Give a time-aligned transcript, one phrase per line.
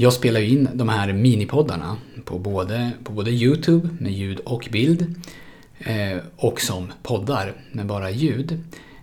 [0.00, 4.68] Jag spelar ju in de här minipoddarna på både, på både Youtube med ljud och
[4.70, 5.14] bild
[5.78, 8.60] eh, och som poddar med bara ljud.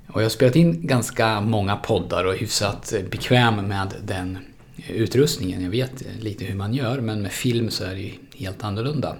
[0.08, 4.38] Och jag har spelat in ganska många poddar och är hyfsat bekväm med den
[4.88, 5.64] utrustningen.
[5.64, 9.16] Jag vet lite hur man gör men med film så är det ju helt annorlunda.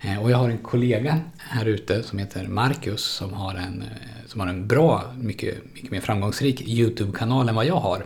[0.00, 4.26] Eh, och jag har en kollega här ute som heter Marcus som har en, eh,
[4.26, 8.04] som har en bra, mycket, mycket mer framgångsrik YouTube-kanal än vad jag har.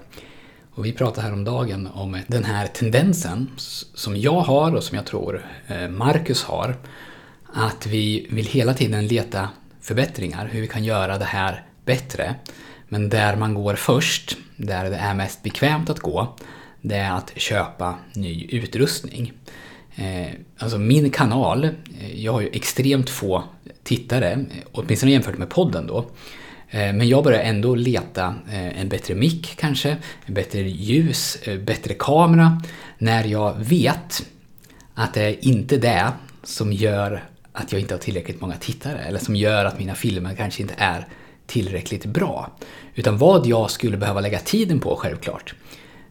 [0.75, 3.51] Och vi pratade häromdagen om den här tendensen
[3.95, 6.77] som jag har och som jag tror eh, Marcus har.
[7.53, 9.49] Att vi vill hela tiden leta
[9.81, 12.35] förbättringar, hur vi kan göra det här bättre.
[12.89, 16.37] Men där man går först, där det är mest bekvämt att gå,
[16.81, 19.33] det är att köpa ny utrustning.
[19.95, 23.45] Eh, alltså min kanal, eh, jag har ju extremt få
[23.83, 26.11] tittare, åtminstone jämfört med podden då.
[26.71, 29.97] Eh, men jag börjar ändå leta eh, en bättre mick kanske,
[30.27, 32.63] bättre ljus, eh, bättre kamera.
[32.99, 34.27] När jag vet
[34.95, 39.19] att det är inte det som gör att jag inte har tillräckligt många tittare eller
[39.19, 41.07] som gör att mina filmer kanske inte är
[41.47, 42.51] tillräckligt bra.
[42.95, 45.55] Utan vad jag skulle behöva lägga tiden på självklart,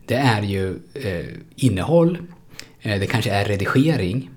[0.06, 1.26] det är ju eh,
[1.56, 2.18] innehåll,
[2.82, 4.30] eh, det kanske är redigering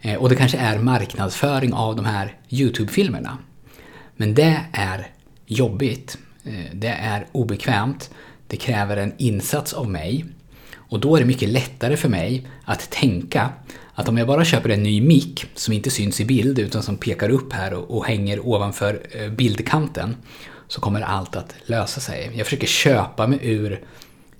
[0.00, 3.38] eh, och det kanske är marknadsföring av de här YouTube-filmerna.
[4.16, 5.06] Men det är
[5.52, 8.10] jobbigt, eh, det är obekvämt,
[8.46, 10.24] det kräver en insats av mig
[10.92, 13.50] och då är det mycket lättare för mig att tänka
[13.94, 16.96] att om jag bara köper en ny mick som inte syns i bild utan som
[16.96, 20.16] pekar upp här och, och hänger ovanför eh, bildkanten
[20.68, 22.30] så kommer allt att lösa sig.
[22.34, 23.84] Jag försöker köpa mig ur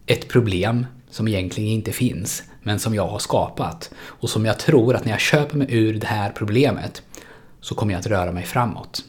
[0.07, 3.91] ett problem som egentligen inte finns, men som jag har skapat.
[3.95, 7.03] Och som jag tror att när jag köper mig ur det här problemet
[7.61, 9.05] så kommer jag att röra mig framåt.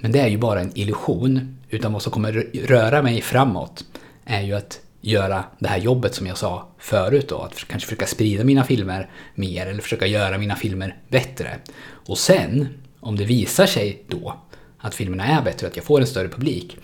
[0.00, 2.32] Men det är ju bara en illusion, utan vad som kommer
[2.66, 3.84] röra mig framåt
[4.24, 8.06] är ju att göra det här jobbet som jag sa förut då, att kanske försöka
[8.06, 11.56] sprida mina filmer mer eller försöka göra mina filmer bättre.
[11.90, 12.68] Och sen,
[13.00, 14.34] om det visar sig då
[14.78, 16.76] att filmerna är bättre och att jag får en större publik,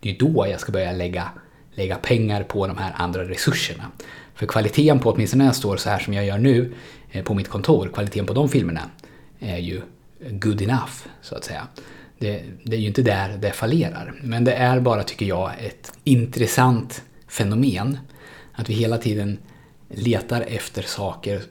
[0.00, 1.30] det är då jag ska börja lägga,
[1.74, 3.84] lägga pengar på de här andra resurserna.
[4.34, 6.72] För kvaliteten på, åtminstone när jag står så här som jag gör nu
[7.10, 8.90] eh, på mitt kontor, kvaliteten på de filmerna
[9.40, 9.80] är ju
[10.30, 11.66] good enough, så att säga.
[12.20, 14.14] Det, det, är ju inte där det fallerar.
[14.22, 17.98] Men det är bara, tycker jag, ett intressant fenomen.
[18.52, 19.38] Att vi hela tiden
[19.88, 21.42] letar efter saker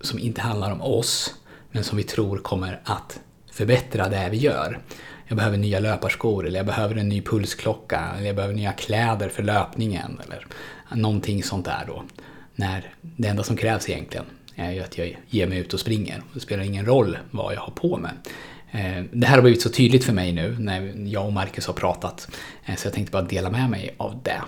[0.00, 1.34] som inte handlar om oss,
[1.70, 3.20] men som vi tror kommer att
[3.52, 4.78] förbättra det vi gör.
[5.26, 9.28] Jag behöver nya löparskor, eller jag behöver en ny pulsklocka, eller jag behöver nya kläder
[9.28, 10.46] för löpningen, eller
[10.94, 12.04] någonting sånt där då.
[12.54, 16.22] När det enda som krävs egentligen är ju att jag ger mig ut och springer.
[16.34, 18.12] Det spelar ingen roll vad jag har på mig.
[18.72, 21.74] Eh, det här har blivit så tydligt för mig nu när jag och Marcus har
[21.74, 22.28] pratat,
[22.64, 24.40] eh, så jag tänkte bara dela med mig av det.